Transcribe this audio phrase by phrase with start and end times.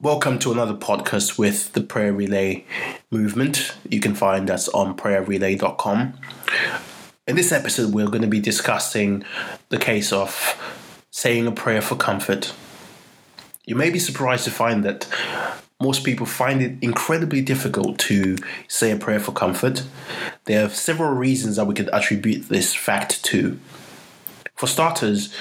[0.00, 2.64] Welcome to another podcast with the Prayer Relay
[3.10, 3.74] movement.
[3.88, 6.14] You can find us on prayerrelay.com.
[7.26, 9.24] In this episode, we're going to be discussing
[9.68, 10.56] the case of
[11.10, 12.54] saying a prayer for comfort.
[13.64, 15.08] You may be surprised to find that
[15.82, 18.36] most people find it incredibly difficult to
[18.68, 19.84] say a prayer for comfort.
[20.44, 23.58] There are several reasons that we could attribute this fact to.
[24.54, 25.34] For starters,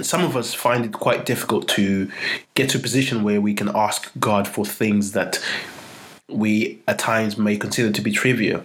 [0.00, 2.10] some of us find it quite difficult to
[2.54, 5.42] get to a position where we can ask God for things that
[6.28, 8.64] we at times may consider to be trivial.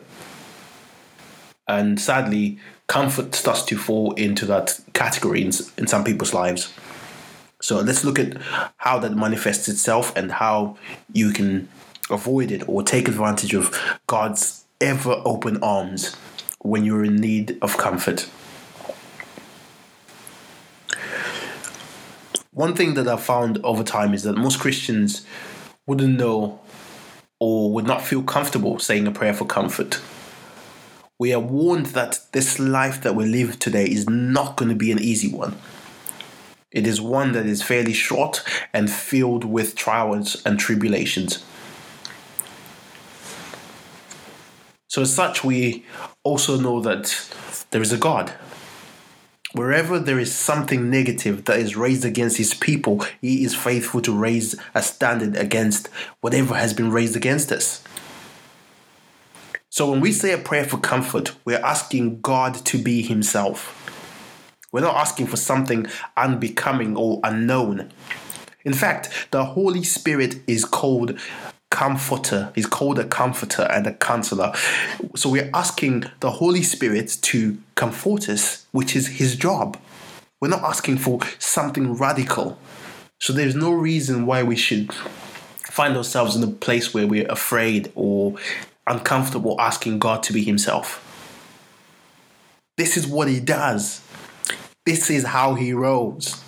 [1.68, 6.74] And sadly, comfort starts to fall into that category in, in some people's lives.
[7.62, 8.38] So let's look at
[8.78, 10.78] how that manifests itself and how
[11.12, 11.68] you can
[12.10, 16.16] avoid it or take advantage of God's ever open arms
[16.60, 18.30] when you're in need of comfort.
[22.58, 25.24] One thing that I've found over time is that most Christians
[25.86, 26.60] wouldn't know
[27.40, 30.02] or would not feel comfortable saying a prayer for comfort.
[31.20, 34.92] We are warned that this life that we live today is not going to be
[34.92, 35.56] an easy one.
[36.72, 38.42] It is one that is fairly short
[38.74, 41.46] and filled with trials and tribulations.
[44.88, 45.86] So, as such, we
[46.24, 48.34] also know that there is a God.
[49.54, 54.12] Wherever there is something negative that is raised against his people, he is faithful to
[54.12, 55.88] raise a standard against
[56.20, 57.82] whatever has been raised against us.
[59.70, 63.74] So, when we say a prayer for comfort, we're asking God to be himself.
[64.72, 65.88] We're not asking for something
[66.18, 67.92] unbecoming or unknown.
[68.66, 71.18] In fact, the Holy Spirit is called
[71.78, 72.52] comforter.
[72.56, 74.52] He's called a comforter and a counselor.
[75.16, 79.78] So we're asking the Holy Spirit to comfort us, which is his job.
[80.42, 82.58] We're not asking for something radical.
[83.20, 84.92] So there's no reason why we should
[85.60, 88.34] find ourselves in a place where we're afraid or
[88.88, 91.04] uncomfortable asking God to be himself.
[92.76, 94.02] This is what he does.
[94.84, 96.44] This is how he rolls.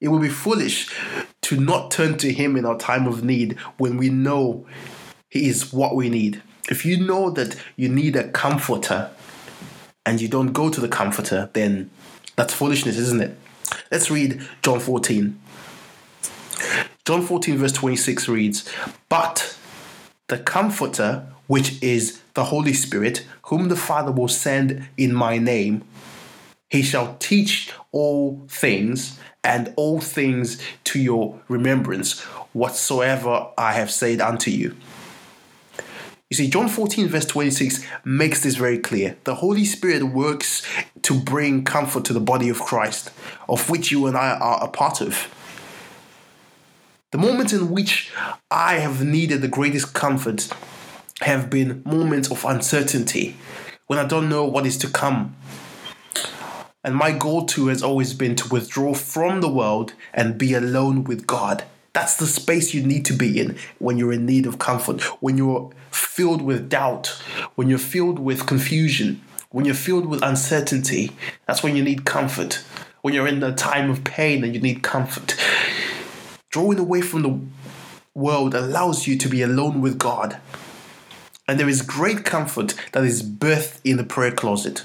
[0.00, 0.92] It would be foolish
[1.50, 4.64] to not turn to him in our time of need when we know
[5.28, 6.40] he is what we need.
[6.70, 9.10] If you know that you need a comforter
[10.06, 11.90] and you don't go to the comforter, then
[12.36, 13.36] that's foolishness, isn't it?
[13.90, 15.40] Let's read John 14.
[17.04, 18.72] John 14, verse 26 reads,
[19.08, 19.58] But
[20.28, 25.82] the Comforter, which is the Holy Spirit, whom the Father will send in my name,
[26.70, 32.20] he shall teach all things and all things to your remembrance
[32.52, 34.76] whatsoever I have said unto you.
[36.30, 39.16] You see, John 14, verse 26 makes this very clear.
[39.24, 40.64] The Holy Spirit works
[41.02, 43.10] to bring comfort to the body of Christ,
[43.48, 45.26] of which you and I are a part of.
[47.10, 48.12] The moments in which
[48.48, 50.48] I have needed the greatest comfort
[51.22, 53.36] have been moments of uncertainty,
[53.88, 55.34] when I don't know what is to come,
[56.82, 61.04] and my goal too has always been to withdraw from the world and be alone
[61.04, 61.64] with God.
[61.92, 65.36] That's the space you need to be in when you're in need of comfort, when
[65.36, 67.08] you're filled with doubt,
[67.56, 69.20] when you're filled with confusion,
[69.50, 71.10] when you're filled with uncertainty.
[71.46, 72.64] That's when you need comfort.
[73.02, 75.34] When you're in a time of pain and you need comfort.
[76.50, 77.40] Drawing away from the
[78.14, 80.38] world allows you to be alone with God.
[81.48, 84.84] And there is great comfort that is birthed in the prayer closet.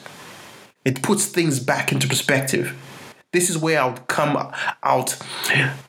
[0.86, 2.76] It puts things back into perspective.
[3.34, 4.38] This is where I would come
[4.84, 5.18] out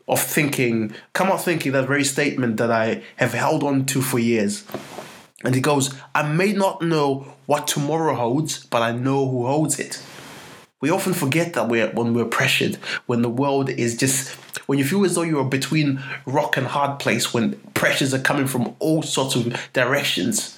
[0.09, 4.19] of thinking, come out thinking that very statement that I have held on to for
[4.19, 4.65] years.
[5.45, 9.79] And it goes, I may not know what tomorrow holds, but I know who holds
[9.79, 10.03] it.
[10.81, 12.77] We often forget that we're, when we're pressured,
[13.07, 14.31] when the world is just,
[14.67, 18.19] when you feel as though you are between rock and hard place, when pressures are
[18.19, 20.56] coming from all sorts of directions.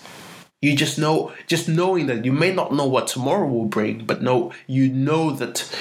[0.61, 4.23] You just know, just knowing that you may not know what tomorrow will bring, but
[4.23, 5.73] know you know that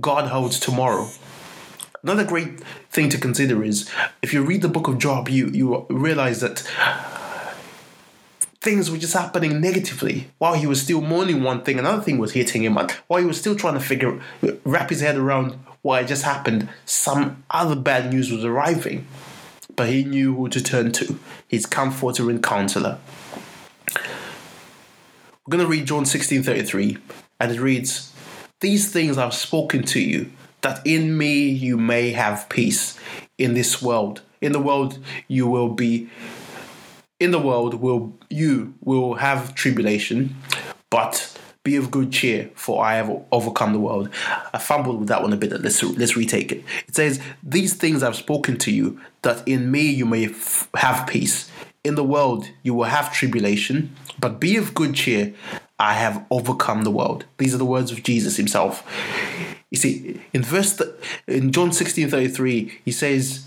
[0.00, 1.08] God holds tomorrow.
[2.02, 3.90] Another great thing to consider is
[4.22, 6.60] if you read the book of Job, you you realize that
[8.60, 10.30] things were just happening negatively.
[10.38, 12.76] While he was still mourning one thing, another thing was hitting him.
[12.76, 14.20] And while he was still trying to figure,
[14.64, 19.06] wrap his head around what had just happened, some other bad news was arriving.
[19.76, 21.18] But he knew who to turn to,
[21.48, 22.98] his comforter and counselor.
[25.50, 26.96] We're going to read John 16 33,
[27.40, 28.12] and it reads,
[28.60, 30.30] These things I've spoken to you,
[30.60, 32.96] that in me you may have peace
[33.36, 34.22] in this world.
[34.40, 36.08] In the world you will be,
[37.18, 40.36] in the world will you will have tribulation,
[40.88, 44.08] but Be of good cheer, for I have overcome the world.
[44.54, 45.52] I fumbled with that one a bit.
[45.60, 46.64] Let's let's retake it.
[46.88, 51.06] It says, "These things I've spoken to you, that in me you may f- have
[51.06, 51.50] peace.
[51.82, 55.32] In the world you will have tribulation, but be of good cheer.
[55.78, 58.84] I have overcome the world." These are the words of Jesus Himself.
[59.70, 60.90] You see, in verse th-
[61.26, 63.44] in John sixteen thirty three, He says,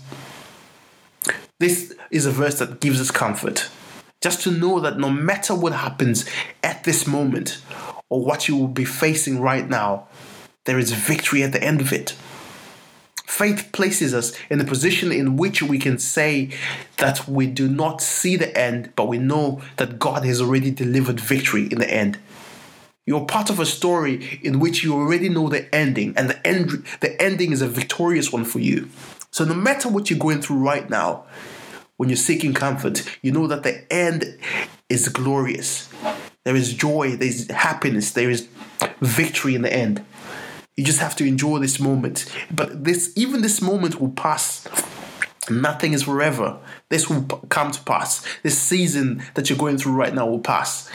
[1.60, 3.68] "This is a verse that gives us comfort."
[4.20, 6.24] Just to know that no matter what happens
[6.62, 7.58] at this moment
[8.08, 10.08] or what you will be facing right now,
[10.64, 12.16] there is victory at the end of it.
[13.34, 16.48] Faith places us in a position in which we can say
[16.98, 21.18] that we do not see the end, but we know that God has already delivered
[21.18, 22.16] victory in the end.
[23.06, 26.86] You're part of a story in which you already know the ending, and the end
[27.00, 28.88] the ending is a victorious one for you.
[29.32, 31.24] So no matter what you're going through right now,
[31.96, 34.38] when you're seeking comfort, you know that the end
[34.88, 35.88] is glorious.
[36.44, 38.46] There is joy, there's happiness, there is
[39.00, 40.04] victory in the end.
[40.76, 42.26] You just have to enjoy this moment.
[42.50, 44.66] But this even this moment will pass.
[45.48, 46.58] Nothing is forever.
[46.88, 48.24] This will come to pass.
[48.42, 50.90] This season that you're going through right now will pass.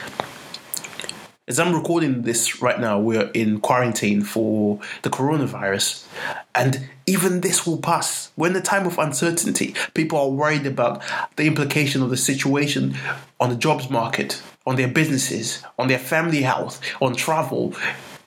[1.47, 6.05] As I'm recording this right now, we're in quarantine for the coronavirus.
[6.53, 8.31] And even this will pass.
[8.35, 9.73] We're in the time of uncertainty.
[9.93, 11.01] People are worried about
[11.37, 12.95] the implication of the situation
[13.39, 17.73] on the jobs market, on their businesses, on their family health, on travel,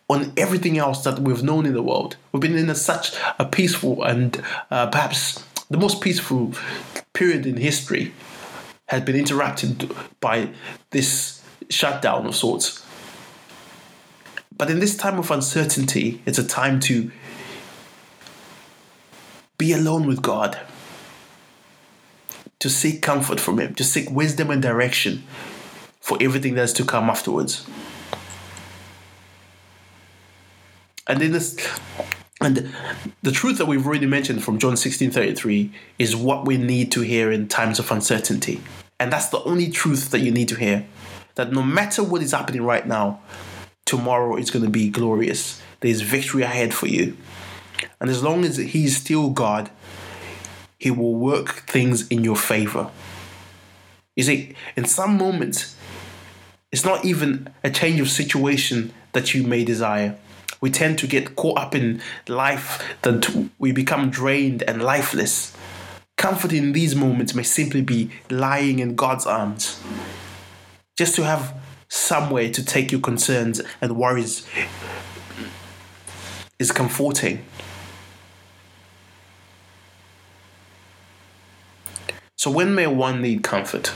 [0.09, 2.17] on everything else that we've known in the world.
[2.33, 6.53] We've been in a, such a peaceful and uh, perhaps the most peaceful
[7.13, 8.13] period in history
[8.87, 9.91] has been interrupted
[10.21, 10.51] by
[10.91, 12.85] this shutdown of sorts.
[14.57, 17.11] But in this time of uncertainty, it's a time to
[19.57, 20.59] be alone with God,
[22.59, 25.25] to seek comfort from Him, to seek wisdom and direction
[26.01, 27.67] for everything that's to come afterwards.
[31.13, 31.59] And in this,
[32.41, 32.73] and
[33.23, 37.03] the truth that we've already mentioned from John 16 33 is what we need to
[37.03, 38.63] hear in times of uncertainty.
[38.99, 40.87] And that's the only truth that you need to hear.
[41.35, 43.21] That no matter what is happening right now,
[43.85, 45.61] tomorrow is going to be glorious.
[45.81, 47.15] There's victory ahead for you.
[48.01, 49.69] And as long as He's still God,
[50.79, 52.91] He will work things in your favor.
[54.17, 55.77] You see, in some moments,
[56.71, 60.19] it's not even a change of situation that you may desire.
[60.63, 65.55] We tend to get caught up in life that we become drained and lifeless.
[66.17, 69.83] Comfort in these moments may simply be lying in God's arms.
[70.97, 74.47] Just to have somewhere to take your concerns and worries
[76.61, 77.45] is comforting.
[82.37, 83.93] So when may one need comfort?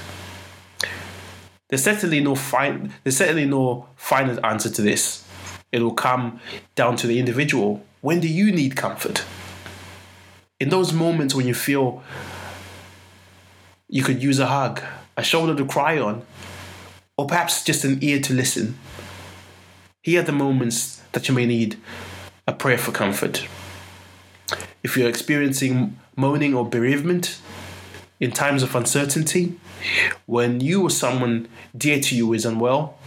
[1.69, 5.26] There's certainly no fine there's certainly no final answer to this.
[5.73, 6.41] It will come
[6.75, 7.85] down to the individual.
[8.01, 9.25] When do you need comfort?
[10.59, 12.03] In those moments when you feel
[13.89, 14.83] you could use a hug,
[15.17, 16.25] a shoulder to cry on,
[17.17, 18.79] or perhaps just an ear to listen.
[20.03, 21.79] Here are the moments that you may need
[22.47, 23.47] a prayer for comfort.
[24.83, 27.41] If you're experiencing moaning or bereavement
[28.21, 29.59] in times of uncertainty,
[30.27, 32.99] when you or someone dear to you is unwell,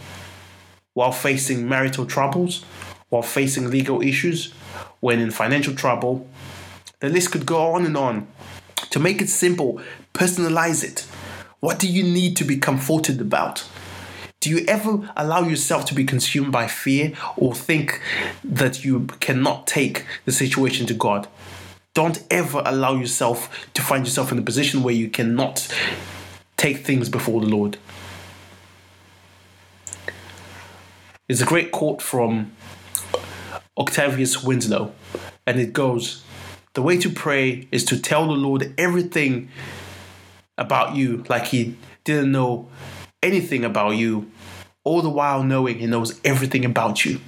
[0.94, 2.64] while facing marital troubles,
[3.08, 4.52] while facing legal issues,
[5.00, 6.28] when in financial trouble,
[7.00, 8.26] the list could go on and on.
[8.90, 9.80] To make it simple,
[10.12, 11.06] personalize it.
[11.60, 13.66] What do you need to be comforted about?
[14.40, 18.00] Do you ever allow yourself to be consumed by fear or think
[18.42, 21.28] that you cannot take the situation to God?
[21.92, 25.68] Don't ever allow yourself to find yourself in a position where you cannot
[26.56, 27.76] take things before the Lord.
[31.30, 32.50] It's a great quote from
[33.78, 34.92] Octavius Winslow,
[35.46, 36.24] and it goes
[36.74, 39.48] The way to pray is to tell the Lord everything
[40.58, 42.68] about you like He didn't know
[43.22, 44.28] anything about you,
[44.82, 47.20] all the while knowing He knows everything about you.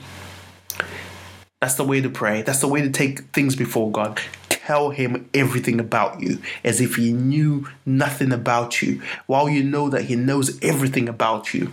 [1.61, 2.43] That's the way to pray.
[2.43, 4.21] That's the way to take things before God.
[4.49, 9.89] Tell Him everything about you as if He knew nothing about you, while you know
[9.91, 11.71] that He knows everything about you.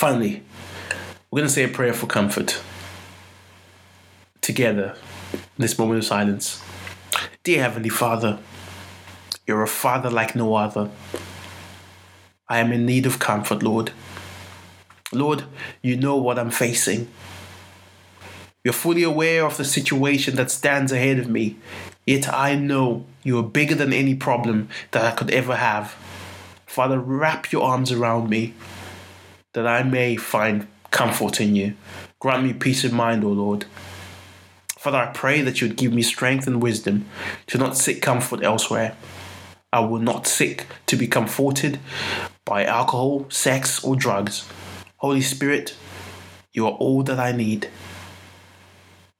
[0.00, 0.42] Finally,
[1.30, 2.62] we're going to say a prayer for comfort
[4.40, 4.96] together
[5.34, 6.64] in this moment of silence.
[7.44, 8.38] Dear Heavenly Father,
[9.46, 10.88] you're a Father like no other.
[12.48, 13.92] I am in need of comfort, Lord.
[15.12, 15.44] Lord,
[15.82, 17.08] you know what I'm facing.
[18.64, 21.56] You're fully aware of the situation that stands ahead of me,
[22.06, 25.94] yet I know you are bigger than any problem that I could ever have.
[26.64, 28.54] Father, wrap your arms around me.
[29.52, 31.74] That I may find comfort in you.
[32.18, 33.64] Grant me peace of mind, O Lord.
[34.78, 37.06] Father, I pray that you would give me strength and wisdom
[37.48, 38.96] to not seek comfort elsewhere.
[39.72, 41.78] I will not seek to be comforted
[42.44, 44.48] by alcohol, sex, or drugs.
[44.96, 45.76] Holy Spirit,
[46.52, 47.68] you are all that I need.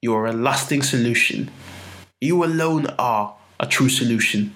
[0.03, 1.51] You are a lasting solution.
[2.21, 4.55] You alone are a true solution.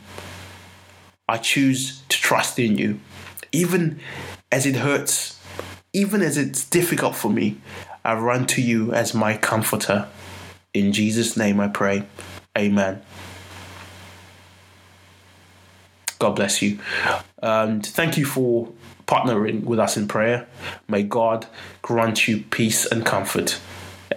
[1.28, 3.00] I choose to trust in you,
[3.52, 4.00] even
[4.50, 5.38] as it hurts,
[5.94, 7.56] even as it's difficult for me.
[8.04, 10.08] I run to you as my comforter.
[10.74, 12.04] In Jesus' name I pray.
[12.58, 13.00] Amen.
[16.18, 16.78] God bless you.
[17.42, 18.68] And thank you for
[19.06, 20.46] partnering with us in prayer.
[20.88, 21.46] May God
[21.80, 23.60] grant you peace and comfort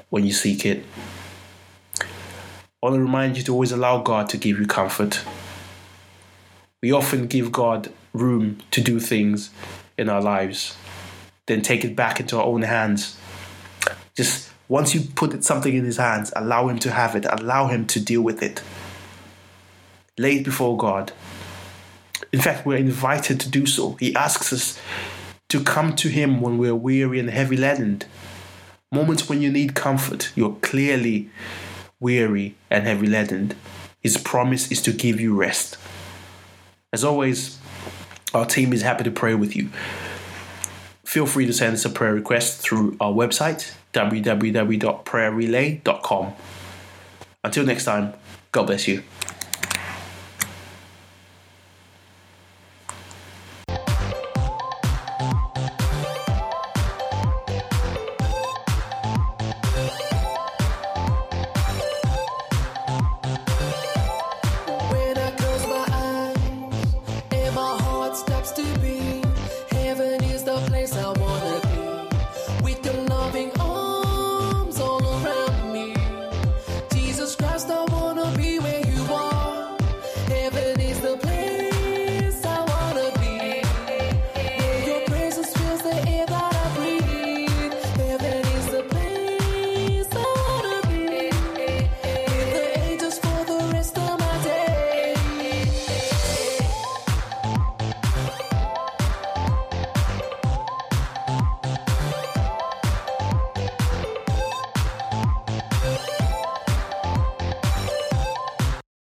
[0.09, 0.83] when you seek it.
[2.01, 2.05] I
[2.81, 5.21] want to remind you to always allow God to give you comfort.
[6.81, 9.49] We often give God room to do things
[9.97, 10.77] in our lives,
[11.47, 13.17] then take it back into our own hands.
[14.15, 17.85] Just once you put something in His hands, allow Him to have it, allow Him
[17.87, 18.61] to deal with it.
[20.17, 21.11] Lay it before God
[22.31, 23.93] in fact, we're invited to do so.
[23.99, 24.79] He asks us
[25.49, 28.01] to come to Him when we're weary and heavy laden.
[28.91, 31.29] Moments when you need comfort, you're clearly
[31.99, 33.53] weary and heavy laden.
[34.01, 35.77] His promise is to give you rest.
[36.93, 37.57] As always,
[38.33, 39.69] our team is happy to pray with you.
[41.07, 46.33] Feel free to send us a prayer request through our website, www.prayerrelay.com.
[47.45, 48.13] Until next time,
[48.51, 49.03] God bless you.